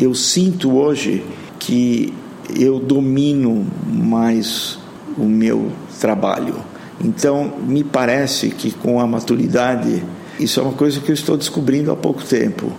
Eu 0.00 0.14
sinto 0.14 0.74
hoje 0.74 1.24
que 1.58 2.12
eu 2.58 2.78
domino 2.78 3.66
mais 3.86 4.78
o 5.16 5.24
meu 5.24 5.70
trabalho. 6.00 6.56
Então, 7.04 7.52
me 7.66 7.82
parece 7.82 8.50
que 8.50 8.70
com 8.70 9.00
a 9.00 9.06
maturidade, 9.06 10.02
isso 10.38 10.60
é 10.60 10.62
uma 10.62 10.72
coisa 10.72 11.00
que 11.00 11.10
eu 11.10 11.14
estou 11.14 11.36
descobrindo 11.36 11.90
há 11.90 11.96
pouco 11.96 12.22
tempo, 12.22 12.72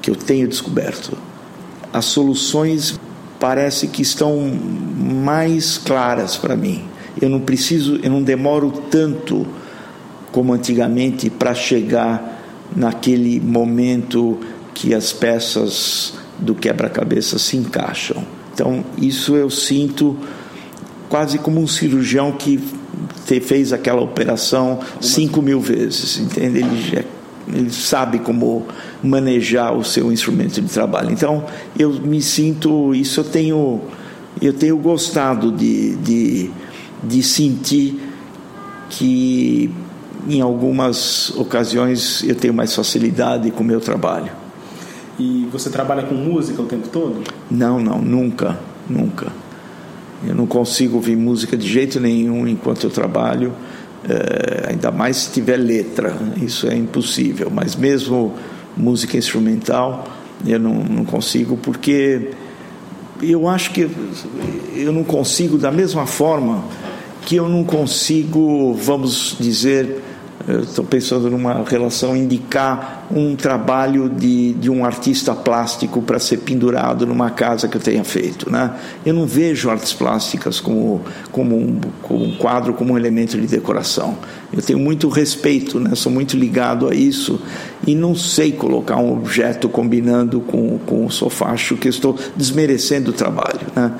que 0.00 0.10
eu 0.10 0.16
tenho 0.16 0.46
descoberto. 0.46 1.16
As 1.92 2.04
soluções 2.06 2.98
parece 3.40 3.88
que 3.88 4.02
estão 4.02 4.38
mais 5.24 5.78
claras 5.78 6.36
para 6.36 6.54
mim. 6.54 6.84
Eu 7.22 7.30
não 7.30 7.40
preciso, 7.40 7.98
eu 8.02 8.10
não 8.10 8.22
demoro 8.22 8.70
tanto 8.90 9.46
como 10.30 10.52
antigamente 10.52 11.30
para 11.30 11.54
chegar 11.54 12.42
naquele 12.74 13.40
momento 13.40 14.38
que 14.74 14.94
as 14.94 15.12
peças 15.12 16.14
do 16.38 16.54
quebra-cabeça 16.54 17.38
se 17.38 17.56
encaixam. 17.56 18.24
Então, 18.52 18.84
isso 18.98 19.36
eu 19.36 19.48
sinto 19.48 20.16
quase 21.08 21.38
como 21.38 21.60
um 21.60 21.66
cirurgião 21.66 22.32
que 22.32 22.58
fez 23.40 23.72
aquela 23.72 24.02
operação 24.02 24.80
cinco 25.00 25.40
mil 25.40 25.60
vezes, 25.60 26.18
entende? 26.18 26.58
Ele 26.58 27.06
ele 27.48 27.70
sabe 27.70 28.18
como 28.18 28.66
manejar 29.02 29.72
o 29.72 29.84
seu 29.84 30.12
instrumento 30.12 30.60
de 30.60 30.68
trabalho. 30.68 31.10
Então, 31.10 31.44
eu 31.78 31.90
me 31.92 32.22
sinto, 32.22 32.94
isso 32.94 33.20
eu 33.20 33.24
tenho, 33.24 33.80
eu 34.40 34.52
tenho 34.52 34.76
gostado 34.76 35.50
de, 35.50 35.96
de, 35.96 36.50
de 37.02 37.22
sentir 37.22 38.00
que 38.90 39.70
em 40.28 40.40
algumas 40.40 41.30
ocasiões 41.30 42.22
eu 42.22 42.34
tenho 42.34 42.54
mais 42.54 42.74
facilidade 42.74 43.50
com 43.50 43.62
o 43.62 43.66
meu 43.66 43.80
trabalho. 43.80 44.30
E 45.18 45.48
você 45.50 45.68
trabalha 45.68 46.04
com 46.04 46.14
música 46.14 46.62
o 46.62 46.66
tempo 46.66 46.88
todo? 46.88 47.22
Não, 47.50 47.80
não, 47.80 48.00
nunca, 48.00 48.58
nunca. 48.88 49.32
Eu 50.26 50.34
não 50.34 50.46
consigo 50.46 50.96
ouvir 50.96 51.16
música 51.16 51.56
de 51.56 51.66
jeito 51.66 51.98
nenhum 51.98 52.46
enquanto 52.46 52.84
eu 52.84 52.90
trabalho 52.90 53.52
é, 54.08 54.70
ainda 54.70 54.90
mais 54.90 55.16
se 55.16 55.32
tiver 55.32 55.56
letra, 55.56 56.16
isso 56.40 56.66
é 56.68 56.74
impossível. 56.76 57.50
Mas 57.50 57.76
mesmo 57.76 58.34
música 58.76 59.16
instrumental, 59.16 60.06
eu 60.46 60.58
não, 60.58 60.74
não 60.74 61.04
consigo, 61.04 61.56
porque 61.56 62.30
eu 63.22 63.48
acho 63.48 63.72
que 63.72 63.88
eu 64.74 64.92
não 64.92 65.04
consigo, 65.04 65.56
da 65.56 65.70
mesma 65.70 66.06
forma 66.06 66.64
que 67.24 67.36
eu 67.36 67.48
não 67.48 67.64
consigo, 67.64 68.74
vamos 68.74 69.36
dizer, 69.38 70.02
estou 70.48 70.84
pensando 70.84 71.30
numa 71.30 71.62
relação, 71.64 72.16
indicar 72.16 73.06
um 73.10 73.36
trabalho 73.36 74.08
de, 74.08 74.54
de 74.54 74.70
um 74.70 74.84
artista 74.84 75.34
plástico 75.34 76.02
para 76.02 76.18
ser 76.18 76.38
pendurado 76.38 77.06
numa 77.06 77.30
casa 77.30 77.68
que 77.68 77.76
eu 77.76 77.80
tenha 77.80 78.02
feito. 78.02 78.50
Né? 78.50 78.74
Eu 79.04 79.14
não 79.14 79.26
vejo 79.26 79.70
artes 79.70 79.92
plásticas 79.92 80.60
como, 80.60 81.02
como, 81.30 81.56
um, 81.56 81.80
como 82.02 82.24
um 82.24 82.36
quadro, 82.36 82.74
como 82.74 82.94
um 82.94 82.98
elemento 82.98 83.38
de 83.38 83.46
decoração. 83.46 84.16
Eu 84.52 84.62
tenho 84.62 84.78
muito 84.78 85.08
respeito, 85.08 85.78
né? 85.78 85.94
sou 85.94 86.10
muito 86.10 86.36
ligado 86.36 86.88
a 86.88 86.94
isso 86.94 87.40
e 87.86 87.94
não 87.94 88.14
sei 88.14 88.52
colocar 88.52 88.96
um 88.96 89.12
objeto 89.12 89.68
combinando 89.68 90.40
com, 90.40 90.78
com 90.78 91.06
o 91.06 91.10
sofá, 91.10 91.50
acho 91.50 91.76
que 91.76 91.88
estou 91.88 92.18
desmerecendo 92.36 93.10
o 93.10 93.14
trabalho. 93.14 93.60
Né? 93.74 93.92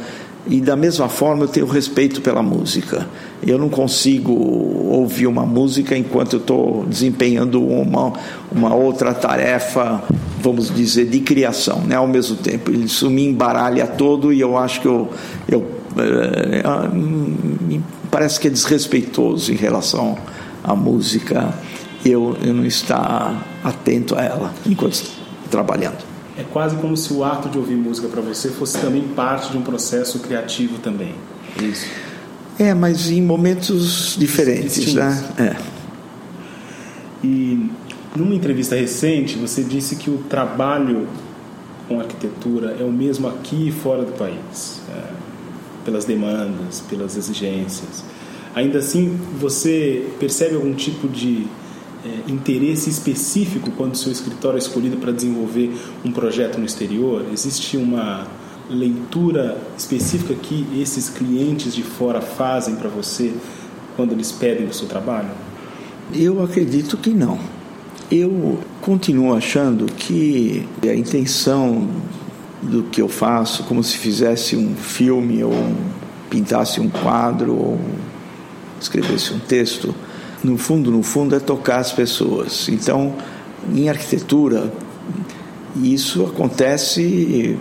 E 0.46 0.60
da 0.60 0.74
mesma 0.74 1.08
forma 1.08 1.44
eu 1.44 1.48
tenho 1.48 1.66
respeito 1.66 2.20
pela 2.20 2.42
música. 2.42 3.06
Eu 3.46 3.58
não 3.58 3.68
consigo 3.68 4.32
ouvir 4.32 5.26
uma 5.26 5.46
música 5.46 5.96
enquanto 5.96 6.34
eu 6.34 6.40
estou 6.40 6.84
desempenhando 6.84 7.64
uma, 7.64 8.12
uma 8.50 8.74
outra 8.74 9.14
tarefa, 9.14 10.02
vamos 10.40 10.74
dizer, 10.74 11.06
de 11.06 11.20
criação, 11.20 11.80
né? 11.82 11.94
ao 11.94 12.08
mesmo 12.08 12.36
tempo. 12.36 12.72
Isso 12.72 13.08
me 13.08 13.24
embaralha 13.24 13.86
todo 13.86 14.32
e 14.32 14.40
eu 14.40 14.56
acho 14.56 14.80
que 14.80 14.88
eu, 14.88 15.10
eu 15.48 15.64
é, 15.96 16.62
parece 18.10 18.40
que 18.40 18.48
é 18.48 18.50
desrespeitoso 18.50 19.52
em 19.52 19.56
relação 19.56 20.16
à 20.64 20.74
música 20.74 21.54
eu, 22.04 22.36
eu 22.42 22.52
não 22.52 22.64
estar 22.64 23.46
atento 23.62 24.16
a 24.16 24.22
ela 24.22 24.54
enquanto 24.66 25.04
trabalhando 25.50 26.11
é 26.42 26.46
quase 26.52 26.76
como 26.76 26.96
se 26.96 27.12
o 27.12 27.24
ato 27.24 27.48
de 27.48 27.58
ouvir 27.58 27.76
música 27.76 28.08
para 28.08 28.20
você 28.20 28.48
fosse 28.50 28.78
também 28.78 29.02
parte 29.08 29.50
de 29.50 29.56
um 29.56 29.62
processo 29.62 30.18
criativo 30.18 30.78
também. 30.78 31.14
Isso. 31.60 31.86
É, 32.58 32.74
mas 32.74 33.10
em 33.10 33.22
momentos 33.22 34.16
diferentes, 34.18 34.94
né? 34.94 35.24
É. 35.38 35.56
E 37.24 37.70
numa 38.14 38.34
entrevista 38.34 38.76
recente, 38.76 39.38
você 39.38 39.62
disse 39.62 39.96
que 39.96 40.10
o 40.10 40.18
trabalho 40.28 41.08
com 41.88 42.00
arquitetura 42.00 42.76
é 42.78 42.84
o 42.84 42.92
mesmo 42.92 43.28
aqui 43.28 43.68
e 43.68 43.72
fora 43.72 44.04
do 44.04 44.12
país, 44.12 44.80
é, 44.90 45.02
pelas 45.84 46.04
demandas, 46.04 46.82
pelas 46.88 47.16
exigências. 47.16 48.04
Ainda 48.54 48.78
assim, 48.78 49.18
você 49.40 50.06
percebe 50.18 50.56
algum 50.56 50.74
tipo 50.74 51.08
de 51.08 51.46
é, 52.04 52.30
interesse 52.30 52.90
específico 52.90 53.70
quando 53.72 53.94
o 53.94 53.96
seu 53.96 54.10
escritório 54.10 54.56
é 54.56 54.60
escolhido 54.60 54.96
para 54.96 55.12
desenvolver 55.12 55.72
um 56.04 56.12
projeto 56.12 56.58
no 56.58 56.66
exterior? 56.66 57.24
Existe 57.32 57.76
uma 57.76 58.26
leitura 58.68 59.60
específica 59.76 60.34
que 60.34 60.66
esses 60.80 61.08
clientes 61.08 61.74
de 61.74 61.82
fora 61.82 62.20
fazem 62.20 62.76
para 62.76 62.88
você 62.88 63.32
quando 63.96 64.12
eles 64.12 64.32
pedem 64.32 64.66
o 64.66 64.74
seu 64.74 64.88
trabalho? 64.88 65.30
Eu 66.14 66.42
acredito 66.42 66.96
que 66.96 67.10
não. 67.10 67.38
Eu 68.10 68.58
continuo 68.80 69.34
achando 69.34 69.86
que 69.86 70.66
a 70.82 70.94
intenção 70.94 71.88
do 72.60 72.84
que 72.84 73.00
eu 73.00 73.08
faço, 73.08 73.64
como 73.64 73.82
se 73.82 73.96
fizesse 73.96 74.56
um 74.56 74.74
filme 74.74 75.42
ou 75.42 75.52
pintasse 76.28 76.80
um 76.80 76.88
quadro 76.88 77.54
ou 77.54 77.80
escrevesse 78.80 79.32
um 79.32 79.38
texto, 79.38 79.94
no 80.42 80.56
fundo, 80.58 80.90
no 80.90 81.02
fundo 81.02 81.34
é 81.34 81.40
tocar 81.40 81.78
as 81.78 81.92
pessoas. 81.92 82.68
Então, 82.68 83.14
em 83.74 83.88
arquitetura, 83.88 84.72
isso 85.76 86.24
acontece 86.24 87.58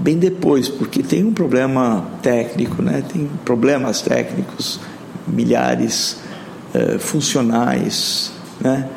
bem 0.00 0.18
depois, 0.18 0.68
porque 0.68 1.02
tem 1.02 1.24
um 1.24 1.32
problema 1.32 2.04
técnico, 2.20 2.82
né? 2.82 3.04
tem 3.12 3.28
problemas 3.44 4.02
técnicos, 4.02 4.80
milhares, 5.26 6.16
eh, 6.74 6.98
funcionais. 6.98 8.32
Né? 8.60 8.88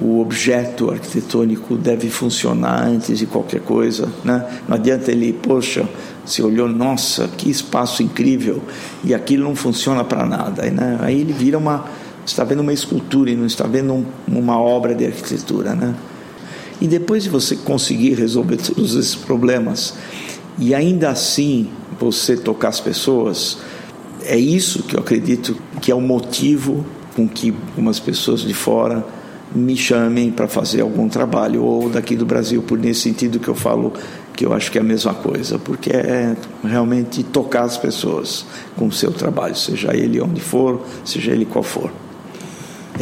O 0.00 0.20
objeto 0.20 0.90
arquitetônico 0.90 1.76
deve 1.76 2.08
funcionar 2.08 2.86
antes 2.86 3.18
de 3.18 3.26
qualquer 3.26 3.60
coisa. 3.60 4.08
Né? 4.24 4.46
Não 4.68 4.76
adianta 4.76 5.10
ele, 5.10 5.32
poxa, 5.32 5.88
você 6.24 6.42
olhou, 6.42 6.68
nossa, 6.68 7.28
que 7.28 7.50
espaço 7.50 8.02
incrível, 8.02 8.62
e 9.02 9.12
aquilo 9.12 9.44
não 9.44 9.56
funciona 9.56 10.04
para 10.04 10.24
nada. 10.24 10.62
Né? 10.70 10.98
Aí 11.00 11.20
ele 11.20 11.32
vira 11.32 11.58
uma. 11.58 11.84
Está 12.24 12.44
vendo 12.44 12.60
uma 12.60 12.72
escultura 12.72 13.30
e 13.30 13.36
não 13.36 13.46
está 13.46 13.66
vendo 13.66 13.92
um, 13.92 14.04
uma 14.28 14.58
obra 14.58 14.94
de 14.94 15.04
arquitetura. 15.04 15.74
Né? 15.74 15.94
E 16.80 16.86
depois 16.86 17.24
de 17.24 17.28
você 17.28 17.56
conseguir 17.56 18.14
resolver 18.14 18.56
todos 18.56 18.94
esses 18.94 19.14
problemas, 19.14 19.94
e 20.58 20.74
ainda 20.74 21.10
assim 21.10 21.68
você 21.98 22.36
tocar 22.36 22.68
as 22.68 22.80
pessoas, 22.80 23.58
é 24.24 24.36
isso 24.36 24.82
que 24.82 24.96
eu 24.96 25.00
acredito 25.00 25.56
que 25.80 25.90
é 25.90 25.94
o 25.94 26.00
motivo 26.00 26.84
com 27.14 27.28
que 27.28 27.54
algumas 27.70 28.00
pessoas 28.00 28.40
de 28.40 28.54
fora 28.54 29.04
me 29.54 29.76
chamem 29.76 30.30
para 30.30 30.48
fazer 30.48 30.80
algum 30.80 31.08
trabalho, 31.08 31.62
ou 31.62 31.90
daqui 31.90 32.16
do 32.16 32.24
Brasil, 32.24 32.62
por 32.62 32.78
nesse 32.78 33.02
sentido 33.02 33.38
que 33.38 33.48
eu 33.48 33.54
falo 33.54 33.92
que 34.34 34.46
eu 34.46 34.52
acho 34.54 34.72
que 34.72 34.78
é 34.78 34.80
a 34.80 34.84
mesma 34.84 35.12
coisa, 35.12 35.58
porque 35.58 35.90
é 35.90 36.34
realmente 36.64 37.22
tocar 37.22 37.64
as 37.64 37.76
pessoas 37.76 38.46
com 38.76 38.86
o 38.86 38.92
seu 38.92 39.12
trabalho, 39.12 39.54
seja 39.54 39.94
ele 39.94 40.20
onde 40.20 40.40
for, 40.40 40.80
seja 41.04 41.32
ele 41.32 41.44
qual 41.44 41.62
for. 41.62 41.92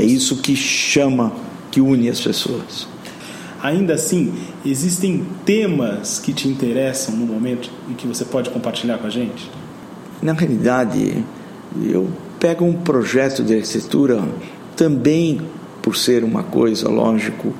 É 0.00 0.02
isso 0.02 0.36
que 0.36 0.56
chama, 0.56 1.30
que 1.70 1.78
une 1.78 2.08
as 2.08 2.18
pessoas. 2.18 2.88
Ainda 3.62 3.92
assim, 3.92 4.32
existem 4.64 5.26
temas 5.44 6.18
que 6.18 6.32
te 6.32 6.48
interessam 6.48 7.14
no 7.14 7.26
momento 7.26 7.70
e 7.86 7.92
que 7.92 8.06
você 8.06 8.24
pode 8.24 8.48
compartilhar 8.48 8.96
com 8.96 9.06
a 9.06 9.10
gente? 9.10 9.50
Na 10.22 10.32
realidade, 10.32 11.22
eu 11.82 12.08
pego 12.38 12.64
um 12.64 12.72
projeto 12.72 13.44
de 13.44 13.54
arquitetura 13.56 14.26
também 14.74 15.42
por 15.82 15.94
ser 15.94 16.24
uma 16.24 16.44
coisa, 16.44 16.88
lógico, 16.88 17.52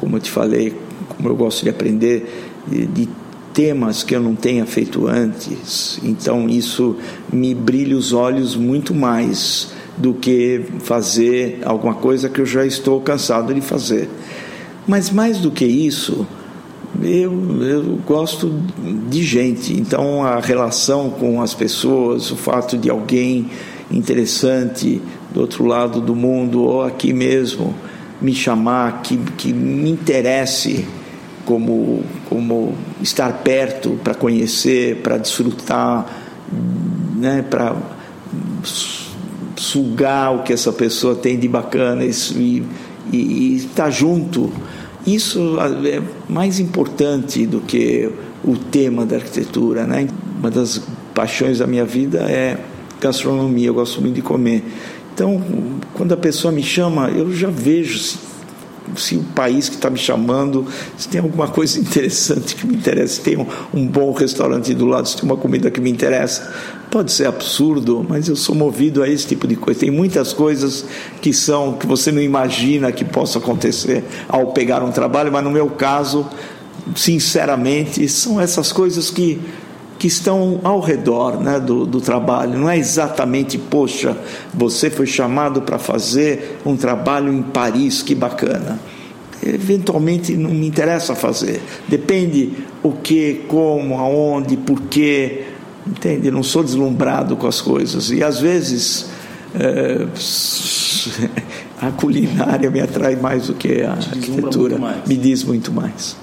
como 0.00 0.16
eu 0.16 0.20
te 0.22 0.30
falei, 0.30 0.74
como 1.06 1.28
eu 1.28 1.36
gosto 1.36 1.64
de 1.64 1.68
aprender, 1.68 2.50
de, 2.66 2.86
de 2.86 3.08
temas 3.52 4.02
que 4.02 4.16
eu 4.16 4.22
não 4.22 4.34
tenha 4.34 4.64
feito 4.64 5.06
antes. 5.06 6.00
Então 6.02 6.48
isso 6.48 6.96
me 7.30 7.54
brilha 7.54 7.94
os 7.94 8.14
olhos 8.14 8.56
muito 8.56 8.94
mais 8.94 9.81
do 9.96 10.14
que 10.14 10.64
fazer 10.80 11.60
alguma 11.64 11.94
coisa 11.94 12.28
que 12.28 12.40
eu 12.40 12.46
já 12.46 12.64
estou 12.64 13.00
cansado 13.00 13.54
de 13.54 13.60
fazer. 13.60 14.08
Mas 14.86 15.10
mais 15.10 15.38
do 15.38 15.50
que 15.50 15.64
isso, 15.64 16.26
eu, 17.00 17.32
eu 17.62 17.98
gosto 18.06 18.52
de 19.08 19.22
gente, 19.22 19.72
então 19.72 20.24
a 20.24 20.40
relação 20.40 21.10
com 21.10 21.40
as 21.40 21.54
pessoas, 21.54 22.30
o 22.30 22.36
fato 22.36 22.76
de 22.76 22.90
alguém 22.90 23.50
interessante 23.90 25.00
do 25.32 25.40
outro 25.40 25.64
lado 25.64 26.00
do 26.00 26.14
mundo 26.14 26.62
ou 26.62 26.82
aqui 26.82 27.12
mesmo 27.12 27.74
me 28.20 28.34
chamar, 28.34 29.02
que, 29.02 29.16
que 29.36 29.52
me 29.52 29.90
interesse 29.90 30.86
como, 31.44 32.04
como 32.28 32.74
estar 33.00 33.32
perto 33.42 33.98
para 34.02 34.14
conhecer, 34.14 34.96
para 34.98 35.18
desfrutar, 35.18 36.06
né, 37.16 37.42
para 37.42 37.74
sugar 39.62 40.34
o 40.34 40.42
que 40.42 40.52
essa 40.52 40.72
pessoa 40.72 41.14
tem 41.14 41.38
de 41.38 41.46
bacana 41.46 42.04
e, 42.04 42.62
e, 43.12 43.56
estar 43.56 43.90
junto. 43.90 44.52
Isso 45.06 45.56
é 45.84 46.02
mais 46.28 46.58
importante 46.58 47.46
do 47.46 47.60
que 47.60 48.10
o 48.44 48.56
tema 48.56 49.06
da 49.06 49.16
arquitetura. 49.16 49.84
Né? 49.86 50.08
Uma 50.38 50.50
das 50.50 50.82
paixões 51.14 51.58
da 51.58 51.66
minha 51.66 51.84
vida 51.84 52.22
é 52.22 52.58
gastronomia, 53.00 53.68
eu 53.68 53.74
gosto 53.74 54.00
muito 54.00 54.16
de 54.16 54.22
comer. 54.22 54.64
Então, 55.14 55.40
quando 55.94 56.12
a 56.12 56.16
pessoa 56.16 56.50
me 56.50 56.62
chama, 56.62 57.08
eu 57.10 57.32
já 57.32 57.48
vejo 57.48 58.00
se, 58.96 59.16
o 59.16 59.22
país 59.22 59.68
que 59.68 59.76
está 59.76 59.90
me 59.90 59.98
chamando, 59.98 60.66
se 60.96 61.08
tem 61.08 61.20
alguma 61.20 61.48
coisa 61.48 61.78
interessante 61.80 62.56
que 62.56 62.66
me 62.66 62.74
interessa, 62.74 63.14
se 63.14 63.20
tem 63.20 63.36
um, 63.36 63.46
um 63.72 63.86
bom 63.86 64.12
restaurante 64.12 64.74
do 64.74 64.86
lado, 64.86 65.08
se 65.08 65.16
tem 65.16 65.24
uma 65.24 65.36
comida 65.36 65.70
que 65.70 65.80
me 65.80 65.90
interessa. 65.90 66.52
Pode 66.90 67.10
ser 67.10 67.26
absurdo, 67.26 68.04
mas 68.06 68.28
eu 68.28 68.36
sou 68.36 68.54
movido 68.54 69.02
a 69.02 69.08
esse 69.08 69.26
tipo 69.26 69.46
de 69.46 69.56
coisa. 69.56 69.80
Tem 69.80 69.90
muitas 69.90 70.32
coisas 70.32 70.84
que 71.22 71.32
são 71.32 71.72
que 71.72 71.86
você 71.86 72.12
não 72.12 72.20
imagina 72.20 72.92
que 72.92 73.04
possa 73.04 73.38
acontecer 73.38 74.04
ao 74.28 74.48
pegar 74.48 74.82
um 74.82 74.90
trabalho, 74.90 75.32
mas 75.32 75.42
no 75.42 75.50
meu 75.50 75.70
caso, 75.70 76.26
sinceramente, 76.94 78.06
são 78.08 78.38
essas 78.40 78.72
coisas 78.72 79.10
que 79.10 79.40
que 80.02 80.08
estão 80.08 80.58
ao 80.64 80.80
redor 80.80 81.40
né, 81.40 81.60
do, 81.60 81.86
do 81.86 82.00
trabalho. 82.00 82.58
Não 82.58 82.68
é 82.68 82.76
exatamente, 82.76 83.56
poxa, 83.56 84.16
você 84.52 84.90
foi 84.90 85.06
chamado 85.06 85.62
para 85.62 85.78
fazer 85.78 86.58
um 86.66 86.76
trabalho 86.76 87.32
em 87.32 87.40
Paris, 87.40 88.02
que 88.02 88.12
bacana. 88.12 88.80
Eventualmente 89.40 90.36
não 90.36 90.50
me 90.50 90.66
interessa 90.66 91.14
fazer. 91.14 91.62
Depende 91.86 92.50
o 92.82 92.90
que, 92.90 93.44
como, 93.46 93.96
aonde, 93.96 94.56
por 94.56 94.80
quê. 94.90 95.44
Entende? 95.86 96.32
Não 96.32 96.42
sou 96.42 96.64
deslumbrado 96.64 97.36
com 97.36 97.46
as 97.46 97.60
coisas. 97.60 98.10
E 98.10 98.24
às 98.24 98.40
vezes 98.40 99.06
é, 99.54 100.04
a 101.80 101.92
culinária 101.92 102.68
me 102.72 102.80
atrai 102.80 103.14
mais 103.14 103.46
do 103.46 103.54
que 103.54 103.82
a 103.82 103.92
arquitetura. 103.92 105.00
Me 105.06 105.16
diz 105.16 105.44
muito 105.44 105.72
mais. 105.72 106.16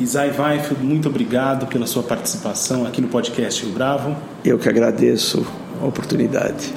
Isai 0.00 0.30
Weinfeld, 0.30 0.84
muito 0.84 1.08
obrigado 1.08 1.66
pela 1.66 1.84
sua 1.84 2.04
participação 2.04 2.86
aqui 2.86 3.00
no 3.00 3.08
podcast 3.08 3.64
Rio 3.64 3.74
Bravo. 3.74 4.16
Eu 4.44 4.56
que 4.56 4.68
agradeço 4.68 5.44
a 5.80 5.86
oportunidade. 5.86 6.72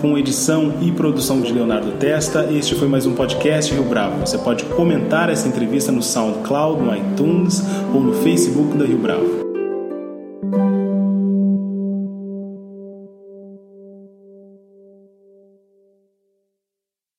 Com 0.00 0.16
edição 0.16 0.78
e 0.80 0.90
produção 0.90 1.42
de 1.42 1.52
Leonardo 1.52 1.92
Testa, 1.92 2.50
este 2.50 2.74
foi 2.74 2.88
mais 2.88 3.04
um 3.04 3.14
podcast 3.14 3.72
Rio 3.72 3.84
Bravo. 3.84 4.20
Você 4.20 4.38
pode 4.38 4.64
comentar 4.64 5.28
essa 5.28 5.46
entrevista 5.46 5.92
no 5.92 6.02
SoundCloud, 6.02 6.82
no 6.82 6.96
iTunes 6.96 7.62
ou 7.92 8.00
no 8.00 8.14
Facebook 8.14 8.76
da 8.78 8.86
Rio 8.86 8.98
Bravo. 8.98 9.41